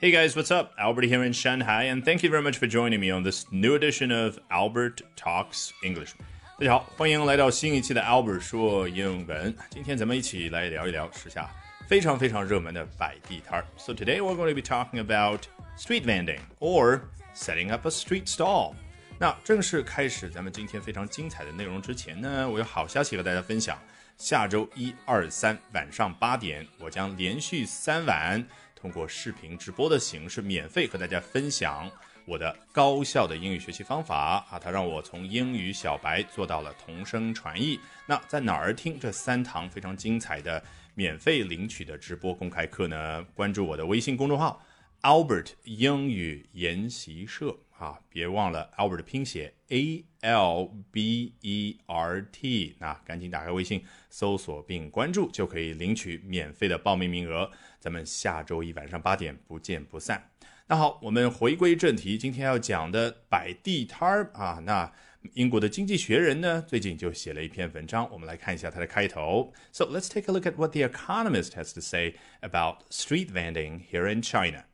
[0.00, 0.72] Hey guys, what's up?
[0.78, 3.74] Albert here in Shanghai, and thank you very much for joining me on this new
[3.74, 6.12] edition of Albert Talks English.
[6.58, 9.54] 大家好，欢迎来到新一期的 Albert 说英文。
[9.70, 11.50] 今天咱们一起来聊一聊时下
[11.88, 13.66] 非常非常热门的摆地摊儿。
[13.76, 15.46] So today we're going to be talking about
[15.78, 17.00] street vending or
[17.34, 18.74] setting up a street stall.
[19.18, 23.78] 那正式开始咱们今天非常精彩的内容之前呢，我有好消息和大家分享。
[24.18, 28.44] 下周一、二、三晚上八点，我将连续三晚。
[28.81, 31.87] 通过视频直播的形式，免费和大家分享
[32.25, 34.57] 我的高效的英语学习方法啊！
[34.57, 37.79] 它让我从英语小白做到了同声传译。
[38.07, 40.63] 那在哪儿听这三堂非常精彩的
[40.95, 43.23] 免费领取的直播公开课呢？
[43.35, 44.59] 关注我的微信公众号
[45.03, 47.99] Albert 英语研习社啊！
[48.09, 57.49] 别忘了 Albert 的拼写 A L B E R T，那赶紧打开微信搜索并关注，就可以领取免费的报名名额。
[57.79, 60.29] 咱们下周一晚上八点不见不散。
[60.67, 64.61] 那好，我们回归正题，今天要讲的摆地摊儿啊。
[64.63, 64.93] 那
[65.33, 69.51] 英国的《经济学人》呢，最近就写了一篇文章，我们来看一下它的开头。
[69.71, 74.07] So let's take a look at what the Economist has to say about street vending here
[74.07, 74.65] in China.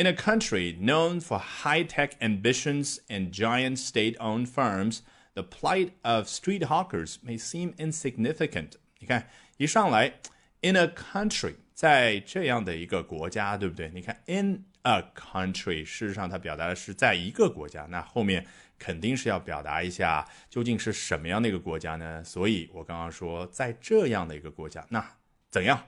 [0.00, 5.02] In a country known for high-tech ambitions and giant state-owned firms,
[5.34, 8.78] the plight of street hawkers may seem insignificant.
[8.98, 10.14] 你看，一上来
[10.62, 13.90] ，in a country 在这样的一个国家，对不对？
[13.90, 18.46] 你看，in a country，事实上它表达的是在一个国家，那后面
[18.78, 22.24] 肯定是要表达一下究竟是什么样的一个国家呢？
[22.24, 25.06] 所以我刚刚说在这样的一个国家，那
[25.50, 25.84] 怎样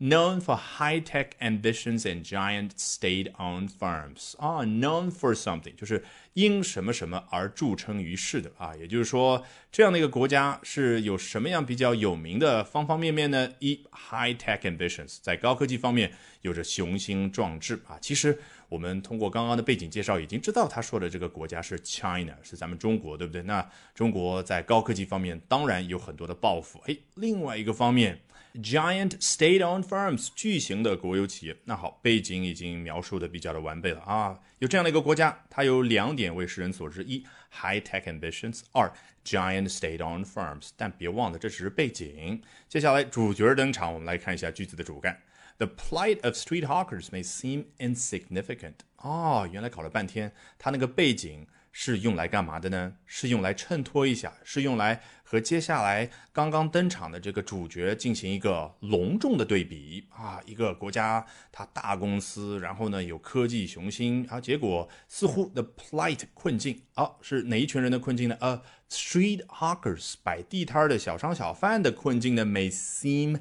[0.00, 13.52] ？known for high-tech ambitions and giant state-owned firms 啊，known for something 就是因什么什么而著称于世的啊，也就是说，这样的一个国家是有什么样比较有名的方方面面呢？
[13.58, 17.98] 一 high-tech ambitions 在高科技方面有着雄心壮志啊。
[18.00, 18.40] 其实
[18.70, 23.42] 我们通过刚刚的背景介绍已经知道，他说的这个国家是 China，是咱们中国，对不对？
[23.42, 26.80] 那中国在高科技方面当然有很多的抱负。
[26.86, 28.20] 哎，另外一个方面。
[28.54, 31.56] Giant state-owned firms，巨型的国有企业。
[31.66, 34.36] 那好，背景已经描述的比较的完备了啊。
[34.58, 38.92] 有这样的一个国家，它有两点为世人所知：一，high-tech ambitions；二
[39.24, 40.70] ，giant state-owned firms。
[40.76, 42.42] 但别忘了，这只是背景。
[42.68, 45.16] 接下来主角登场，我们来看一下句子的主干。
[45.60, 48.76] The plight of street hawkers may seem insignificant。
[48.96, 51.46] 哦，原来搞了半天，它那个背景。
[51.72, 52.94] 是用来干嘛的呢？
[53.06, 60.40] 是用来衬托一下，是用来和接下来刚刚登场的这个主角进行一个隆重的对比啊！
[60.44, 68.36] 一个国家，它大公司，然后呢有科技雄心啊，结果似乎 the plight 困境啊，是哪一群人的困境呢？
[68.40, 68.60] 呃
[68.90, 73.38] ，street hawkers 摆地摊的小商小贩的困境呢？May seem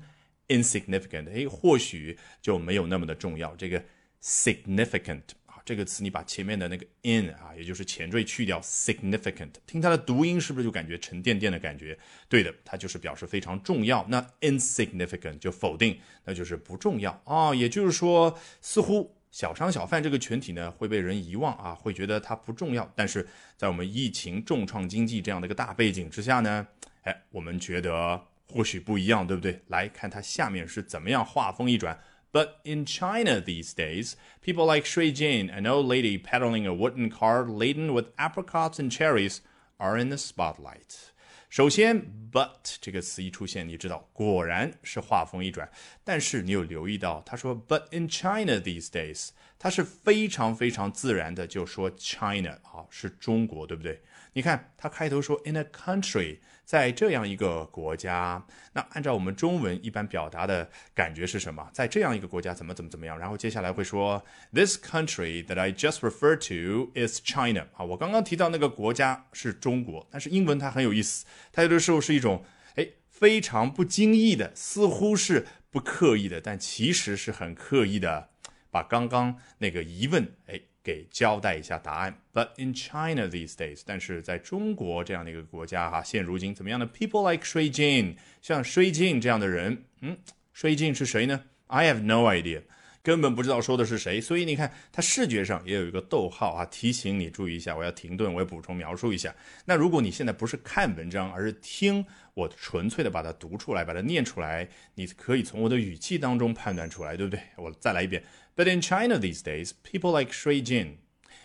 [0.50, 3.56] insignificant，哎，或许就没有那么的重要。
[3.56, 3.82] 这个
[4.22, 5.56] significant 啊。
[5.66, 11.96] 这个词你把前面的那个 in 啊，也就是前缀去掉，significant，听它的读音是不是就感觉沉甸甸的感觉？
[12.28, 14.04] 对的，它就是表示非常重要。
[14.10, 17.54] 那 insignificant 就否定，那就是不重要啊。
[17.54, 22.92] 也就是说，似乎小商小贩这个群体呢会被人遗忘啊，会觉得它不重要。
[22.96, 26.68] 但是在我们疫情重创经济这样的一个大背景之下呢，
[27.04, 29.63] 哎，我们觉得或许不一样，对不对？
[29.69, 31.99] 来看它下面是怎么样画风一转。
[32.33, 37.47] But in China these days, people like Shui Jin, an old lady pedaling a wooden cart
[37.47, 39.39] laden with apricots and cherries,
[39.77, 41.13] are in the spotlight.
[41.49, 42.03] 首先，
[42.33, 45.71] but 这个词一出现，你知道果然是话锋一转。
[46.03, 54.03] 但是你有留意到，他说 "But in China these days"，他是非常非常自然的就说 China 啊，是中国，对不对？
[54.33, 56.39] 你看他开头说 "In a country"，
[56.70, 61.68] 在这样一个国家，那按照我们中文一般表达的感觉是什么？
[61.74, 63.18] 在这样一个国家怎么怎么怎么样？
[63.18, 71.26] 然后接下来会说 "This country that I just referred to is China"，啊，我刚刚提到那个国家是中国，但是英文它很有意思。
[71.52, 78.30] 它有的时候是一种，哎，非常不经意的，似乎是不刻意的，但其实是很刻意的，
[78.70, 82.21] 把刚刚那个疑问，哎，给交代一下答案。
[82.33, 86.87] But in China these days，但是在中国这样的一个国家哈，现如今怎么样呢？
[86.87, 90.19] People like Shui Jin，像 Shui Jin 这样的人，嗯，
[90.55, 91.45] Shui Jin 是谁呢？
[91.67, 92.63] I have no idea。
[93.02, 97.76] 根本不知道说的是谁，所以你看，它视觉上也有一个逗号啊，提醒你注意一下。
[97.76, 99.34] 我要停顿，我要补充描述一下。
[99.66, 107.42] 那如果你现在不是看文章，而是听我纯粹的把它读出来，把它念出来，你可以从我的语气当中判断出来，对不对？
[107.56, 108.22] 我再来一遍。
[108.56, 110.98] But in China these days, people like Shui Jin,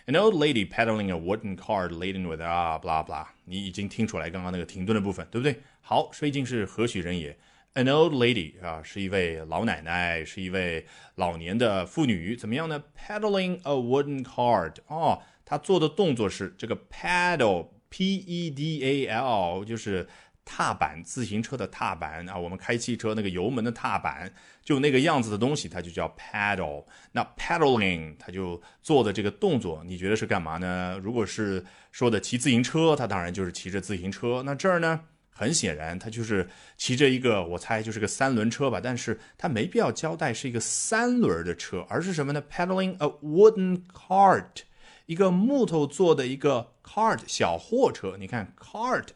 [0.07, 3.27] an old lady pedaling a wooden cart laden with ah blah blah。
[3.45, 5.61] 你已经听出来刚刚那个停顿的部分，对不对？
[5.79, 7.37] 好，Shui Jin 是何许人也？
[7.75, 10.85] An old lady 啊，是一位老奶奶，是一位
[11.15, 20.07] 老年的妇女，怎么样呢？Pedaling a wooden cart 哦，她做的动作是这个 paddle，p e d a l，就是
[20.45, 24.33] 踏板，自行车的踏板啊，我们开汽车那个油门的踏板，
[24.63, 26.85] 就那个样子的东西，它就叫 paddle。
[27.11, 30.97] 那 paddling，它就做的这个动作，你觉得是干嘛呢？
[31.03, 34.43] 如果是说的骑自行车，它当然就是骑着自行车。
[34.45, 35.01] 那这儿呢？
[35.37, 36.47] 很显然，他就是
[36.77, 38.79] 骑着一个，我猜就是个三轮车吧。
[38.81, 44.61] 但是他没必要交代是一个三轮的车，而是什么呢？Pedaling a wooden cart，
[45.07, 48.15] 一个木头做的一个 cart 小货车。
[48.17, 49.07] 你看 cart。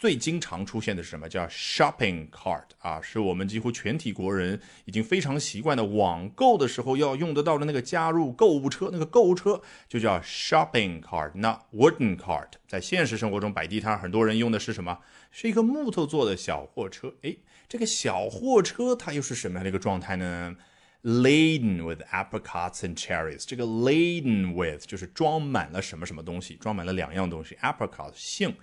[0.00, 1.28] 最经常出现的是什么？
[1.28, 11.32] 叫 shopping cart 啊，是我们几乎全体国人已经非常习惯的网购的时候要用得到的那个加入购物车，那个购物车就叫 shopping cart。
[11.34, 15.00] 那 wooden cart 在现实生活中摆地摊，很多人用的是什么？
[15.30, 17.12] 是一个木头做的小货车。
[17.20, 20.56] 诶，这个小货车它又是什么样的一个状态呢
[21.04, 23.44] ？Laden with apricots and cherries。
[23.46, 28.54] 这个 laden with 就是装满了什么什么东西，装满了两样东西，apricots 杏。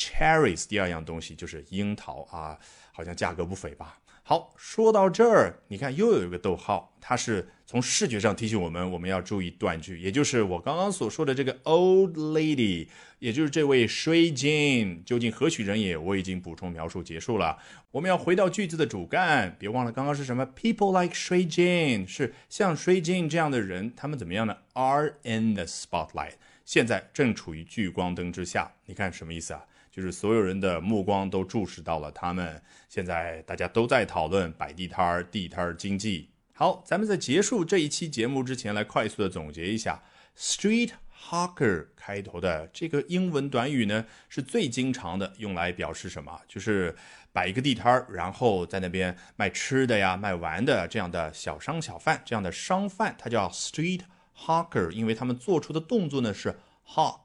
[0.00, 2.58] Cherries，第二样东西就是樱桃啊，
[2.90, 3.98] 好像价格不菲吧？
[4.22, 12.86] 好，说到这儿，你看又有一个逗号，它是从视觉上提醒我们，我们要注意断句，也就是我刚刚所说的这个 old lady，
[13.18, 15.96] 也就是这位水晶，究竟何许人也？
[15.96, 17.58] 我已经补充描述结束了，
[17.90, 29.64] 我们要回到句子的主干，别忘了刚刚是什么？People like 水晶，是像水晶这样的人，他们怎么样呢？Are in the spotlight，现在正处于聚光灯之下，你看什么意思啊？
[29.90, 32.62] 就是所有人的目光都注视到了他们。
[32.88, 36.30] 现在大家都在讨论摆地摊儿、地摊儿经济。
[36.52, 40.02] 好，咱们在结束这一期节目之前，来快速的总结一下
[40.36, 40.90] ：street
[41.28, 46.40] hawker 开头的这个英文短语呢，是最经常的，用来表示什么？
[46.46, 46.94] 就是
[47.32, 54.02] 摆一个地摊儿，然后在那边卖吃的呀、卖玩的这样的小商小贩，这样的商贩，它叫 street
[54.36, 57.20] hawker，因为他们做出的动作呢是 hawk。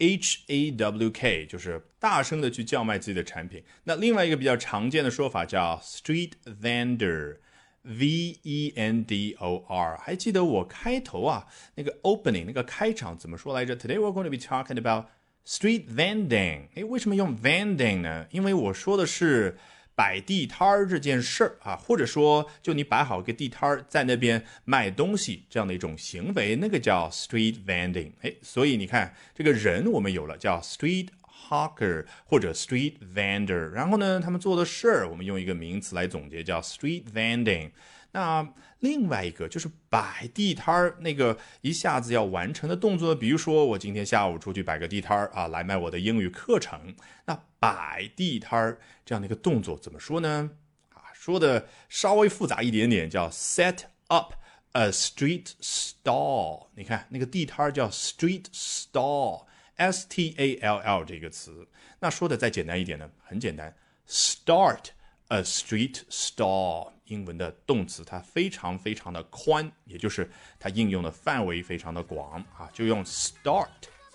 [0.00, 3.62] H A W K 就是大声的去叫卖自己的产品。
[3.84, 9.96] 那另外一个比较常见的说法叫 street vendor，V E N D O R。
[9.98, 15.06] 还记得我开头啊那个 opening 那个开场怎么说来着？Today we're going to be talking about
[15.46, 16.68] street vending。
[16.74, 18.26] 诶，为什么用 vending 呢？
[18.30, 19.56] 因为我说的是。
[19.94, 28.12] 摆地摊儿这件事儿啊，或者说就你摆好一个地摊儿在那边卖东西这样的一种行为，那个叫 street vending。
[28.22, 31.08] 哎，所以你看这个人我们有了叫 street
[31.48, 37.70] hawker 或者 street vendor，然后呢，他们做的事儿我们用一个名词来总结叫 street vending。
[38.12, 46.94] 那另外一个就是摆地摊儿那个一下子要完成的动作，比如说我今天下午出去摆个地摊儿啊，来卖我的英语课程。
[47.26, 50.50] 那摆地摊儿这样的一个动作怎么说呢？
[50.94, 54.34] 啊，说的稍微复杂一点点，叫 set up
[54.72, 56.68] a street stall。
[56.74, 61.68] 你看那个地摊儿叫 street stall，s t a l l 这个词。
[62.00, 63.76] 那说的再简单一点呢，很简单
[64.08, 64.86] ，start
[65.28, 66.92] a street stall。
[67.09, 70.29] 英文的动词它非常非常的宽，也就是
[70.59, 73.67] 它应用的范围非常的广啊，就用 start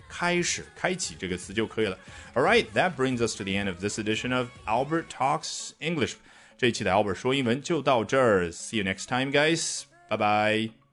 [0.09, 1.99] 开始、开启这个词就可以了。
[2.35, 6.15] All right, that brings us to the end of this edition of Albert Talks English。
[6.59, 9.85] 这一期的 Albert 说英文就到这儿，See you next time, guys.
[10.09, 10.84] Bye bye.